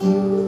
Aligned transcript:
Música 0.00 0.47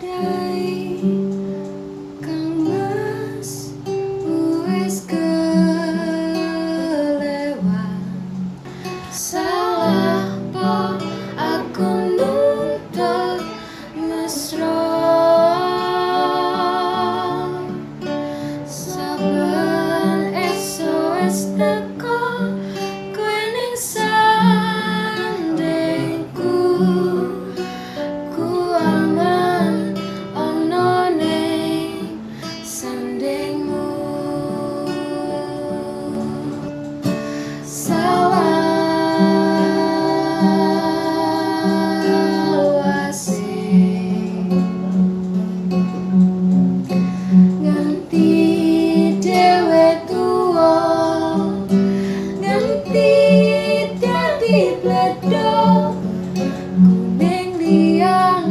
day. 0.00 0.79
dibledok 54.50 55.94
kuning 56.74 57.54
liang 57.62 58.50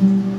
Mm-hmm. 0.00 0.29